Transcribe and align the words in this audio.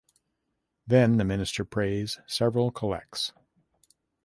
Then 0.87 1.17
the 1.17 1.23
minister 1.23 1.63
prays 1.63 2.17
several 2.25 2.71
collects. 2.71 3.33